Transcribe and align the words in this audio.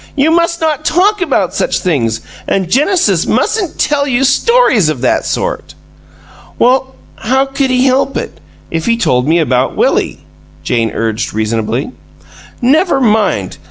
"You 0.15 0.31
must 0.31 0.59
not 0.61 0.83
talk 0.83 1.21
about 1.21 1.53
such 1.53 1.77
things, 1.77 2.21
and 2.47 2.71
Genesis 2.71 3.27
mustn't 3.27 3.77
tell, 3.77 4.07
you 4.07 4.23
stories 4.23 4.89
of 4.89 5.01
that 5.01 5.27
sort!" 5.27 5.75
"Well, 6.57 6.95
how 7.17 7.45
could 7.45 7.69
he 7.69 7.85
help 7.85 8.17
it, 8.17 8.39
if 8.71 8.87
he 8.87 8.97
told 8.97 9.27
me 9.27 9.37
about 9.37 9.77
Willie?" 9.77 10.21
Jane 10.63 10.89
urged, 10.89 11.35
reasonably. 11.35 11.91
"Never 12.63 12.99
mind! 12.99 13.57